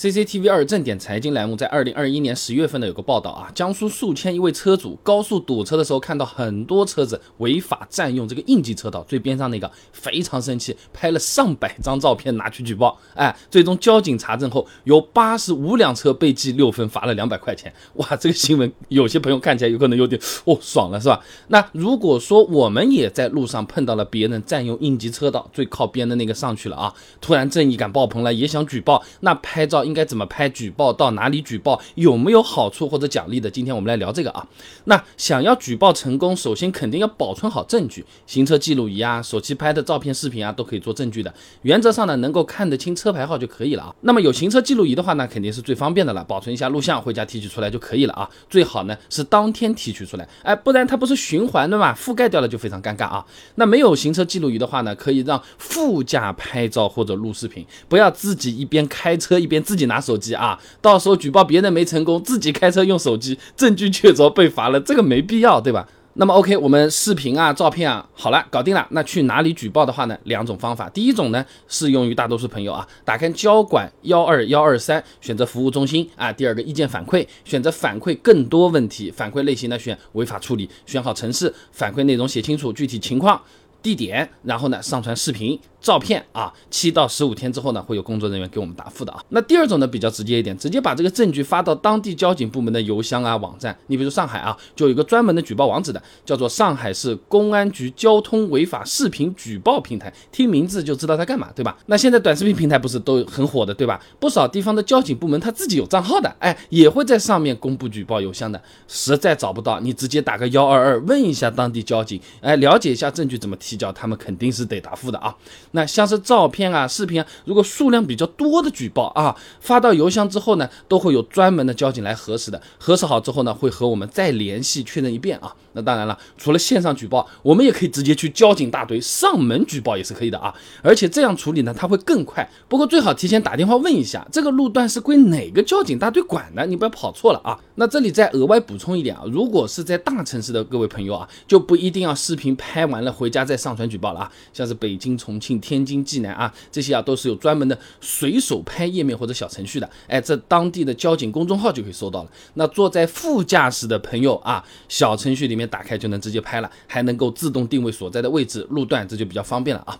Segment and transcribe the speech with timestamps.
[0.00, 17.70] CCTV 二正点财经栏目在二零二一年十月份的有个报道啊，江苏宿迁一位车主高速堵车的时候，看到很多车子违法占用这个应急车道，最边上那个非常生气，拍了上百张照片拿去举报，哎，最终交警查证后，有八十五辆车被记六分，罚了两百块钱。
[17.96, 21.22] 哇，这个新闻有些朋友看起来有可能有点哦爽了是吧？
[21.48, 29.84] 那如果说我们也在路上碰到了别人占用应急车道，最靠边的那个上去了啊，突然正义感爆棚了，也想举报，那拍照。
[29.90, 30.48] 应该怎么拍？
[30.50, 31.80] 举报到哪里举报？
[31.96, 33.50] 有没有好处或者奖励的？
[33.50, 34.46] 今天我们来聊这个啊。
[34.84, 41.34] 那想要举报成功，首先肯定要保存好证据，行车记录仪啊、手机拍的照片、视频啊，都可以做证据的。
[41.62, 43.94] 原则上呢，能够看得清车牌号就可以了啊。
[44.02, 48.30] 那么有行车记录仪的话呢，肯定是最方便的了，保存一下录像，回家提取出来就可以了啊。
[48.48, 53.24] 最好呢是当天提取出来，哎，不然它不是循环的嘛，覆盖掉了就非常尴尬啊。
[53.56, 59.90] 那没有行车记录仪的话呢，可以让副驾拍照或者录视频，不要自己一边开车一边自己。
[59.90, 65.84] 拿手机啊，到时候举报别人没成功，自己开车用手机，证据确凿被罚了，这个没必要，对吧？
[66.14, 68.86] 那么 OK，我们视频啊、照片啊，好了，搞定了。
[68.90, 70.16] 那去哪里举报的话呢？
[70.22, 76.32] 两种方法，第一种呢适用于大多数朋友啊，打开交管幺二幺二三，选择服务中心啊。
[76.32, 83.42] 第二个意见反馈，选择反馈更多问题，反馈类型呢选违法处理，选好城市，反馈内容写清楚具体情况、
[83.82, 85.58] 地点，然后呢上传视频。
[85.80, 89.22] 照片啊，七到十五天之后呢，会有工作人员给我们答复的啊。
[89.30, 93.76] 那第二种呢，比较直接一点，直接把这个证据发到当地交警部门的邮箱啊、网站。
[93.86, 100.12] 你比如上海啊，就有一个专门的举报网址的，叫做上海市公安局交通违法视频举报平台。
[100.30, 101.76] 听名字就知道在干嘛，对吧？
[101.86, 104.00] 那现在短视频平台不是都很火的，对吧？
[104.18, 108.60] 不少地方的交警部门他自己有账号的，哎，也会在上面公布举报邮箱的。
[108.86, 115.34] 实在找不到，你直接打个幺二二问一下当地交警，哎，了解一下证据怎么提交，他们肯定是得答复的啊。
[115.72, 122.60] 那像是照片啊、视频啊，如果数量比较多的举报啊，发到邮箱之后呢，都会有专门的交警来核实的。
[122.78, 125.54] 核实好之后呢，会和我们再联系确认一遍啊。
[125.72, 130.52] 那当然了，除了线上举报，我们也可以直接去交警大队上门举报也是可以的啊。
[130.82, 132.48] 而且这样处理呢，它会更快。
[132.68, 137.56] 不过最好提前打电话问一下，这个路段是归哪个交警大队管的，你不要跑错了啊。
[137.76, 144.32] 那这里再额外补充一点啊，如果是在大城市的各位朋友啊，就不一定要视频拍完了回家再上传举报了啊。
[144.52, 146.00] 像是北京、重庆、天津。
[146.02, 152.30] 济南啊，这些啊都是有专门的随手拍页面或者小程序的，哎，这当地的交警公众号就可以搜到了。
[152.54, 159.98] 那坐在副驾驶的朋友啊，小程序里面打开就能直接拍了，还能够自动定位所在的位置、路段，这就比较方便了啊。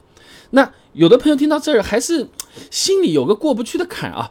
[0.50, 2.26] 那有的朋友听到这儿还是
[2.70, 4.30] 心里有个过不去的坎啊。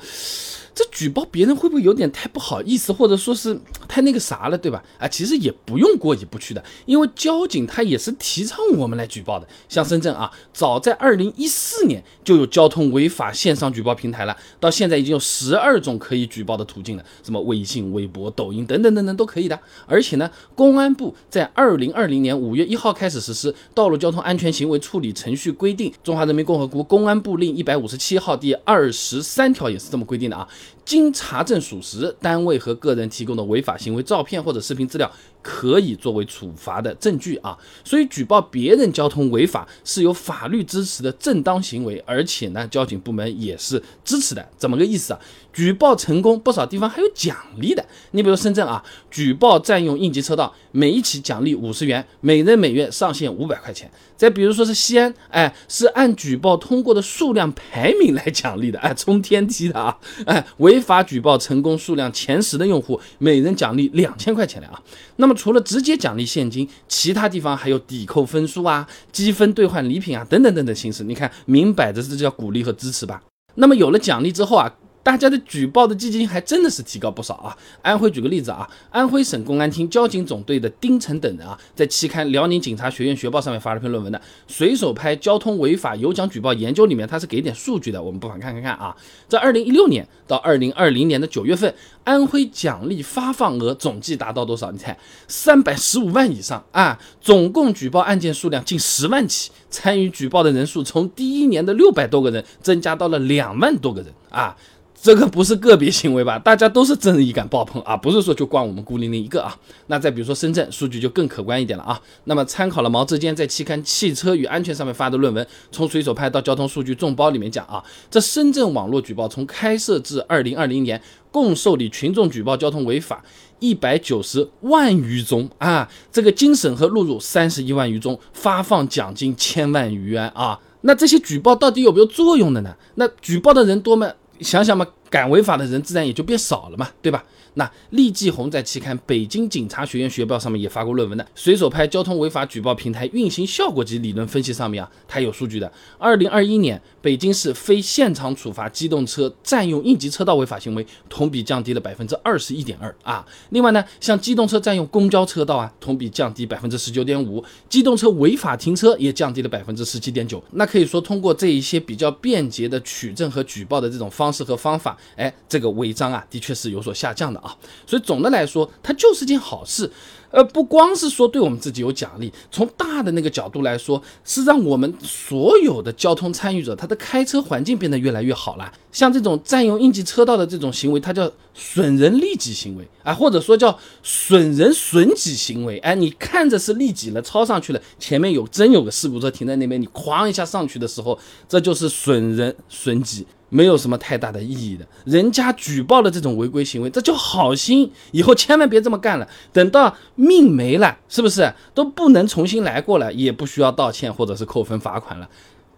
[0.73, 4.83] 这举报别人会不会有点太不好意思，或者说是 太那个啥了，对吧？
[4.97, 9.47] 啊，其实也不用过意不去的，因为交警他也是提倡我们来举报的。
[9.67, 19.59] 像深圳啊，早在二零一四年就有交通违法线上举报平台了，到现在已经有十二种可以举报的途径了，什么微信、微博、抖音等等等等都可以的。
[19.87, 30.47] 而且呢，公安部在二零二零年五月一号开始实施《道路交通安全行为处理程序规定》，中华人民共和国公安部令一百五十七号第二十三条也是这么规定的啊。
[30.85, 35.11] 经查证属实，单位和个人提供的违法行为照片或者视频资料。
[35.41, 44.45] 可以作为处罚的证据啊，所以举报别人交通违法是有法律支持的正当行为，而且呢，交警部门也是支持的。
[44.57, 45.19] 怎么个意思啊？
[45.51, 47.85] 举报成功，不少地方还有奖励的。
[48.11, 53.89] 你比如深圳啊，举报占用应急车道，每一起奖励五十元，每人每月上限五百块钱。
[54.15, 64.81] 再比如说是西安，哎，是按举报通过的数量排名来奖励的，哎，冲天梯的啊，哎，违法举报成功数量前十的用户，每人奖励两千块钱的啊。
[65.15, 71.03] 那么除了直接奖励现金，其他地方还有抵扣分数啊、积分兑换礼品啊等等等等形式。
[71.03, 73.21] 你看，明摆着这叫鼓励和支持吧。
[73.55, 74.71] 那么有了奖励之后啊。
[75.09, 77.57] 大家的举报的积极性还真的是提高不少啊！
[77.81, 88.95] 安徽举个例子啊，安徽省公安厅交警总队的丁晨等人啊，在期刊《辽宁警察学院学报》上面发了篇论文的，随手拍交通违法有奖举报研究里面，他是给点数据的，我们不妨看看看啊。
[89.27, 91.73] 在二零一六年到二零二零年的九月份，
[92.03, 94.71] 安徽奖励发放额总计达到多少？
[94.71, 94.95] 你猜，
[95.27, 96.99] 三百十五万以上啊！
[97.19, 104.55] 总共举报案件数量近十万起，参与举报的人数从第一年的六百多个人增加到了两万多个人啊！
[105.01, 106.37] 这个不是个别行为吧？
[106.43, 109.57] 大家都是正义感爆棚啊，不是说就光我们孤零零一个啊。
[109.87, 111.99] 那再比如说深圳，数据就更可观一点了啊。
[112.25, 117.81] 那么参考了毛志坚在期刊《汽车与安全》上面发的论文，从随手拍到交通数据众包里面讲啊，
[118.11, 121.01] 这深圳网络举报从开设至二零二零年，
[121.31, 123.23] 共受理群众举报交通违法
[123.59, 130.59] 一百九十万余宗啊，这个经审核录入三十一万余宗，发放奖金千万余元啊。
[130.81, 132.73] 那这些举报到底有没有作用的呢？
[132.95, 134.09] 那举报的人多吗？
[134.39, 137.23] 想想嘛，敢违法的人自然也就变少了嘛，对吧？
[137.55, 145.71] 那厉继红在期刊《北京警察学院学报》上面也发过论文的，《随手拍交通违法举报平台运行效果及理论分析》上面啊，它有数据的。
[145.97, 153.25] 二零二一年，北京市非现场处罚机动车占用应急车道违法行为同比降低了百分之二十一点二啊。
[153.49, 160.43] 另外呢，像机动车占用公交车道啊，同比降低百分之十九点五；机动车违法停车也降低了百分之十七点九。
[160.51, 167.38] 那可以说，通过这一些比较便捷的取证和举报的这种方式和方法，哎，这个违章啊，的确是有所下降的。
[167.39, 167.55] 啊，
[167.85, 169.89] 所以总的来说，它就是件好事，
[170.31, 178.71] 呃，不光是说对我们自己有奖励，从大的那个角度来说，是让我们所有的交通参与者，他的开车环境变得越来越好了。
[178.91, 185.77] 像这种占用应急车道的这种行为，它叫损人利己行为啊，或者说叫损人损己行为。
[185.79, 193.25] 哎，你看着是利己了，超上去了，前面有真有个事故车停在那边，你哐一下上去的时候，这就是损人损己。
[193.49, 199.27] 没有什么太大的意义的，人家举报了这种违规行为，这就好心，以后千万别这么干了。
[199.51, 205.27] 等到命没了，是不是都不能重新来过了，也不需要道歉或者是扣分罚款了。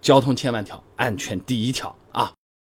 [0.02, 1.96] 交通千万条，安全第一条！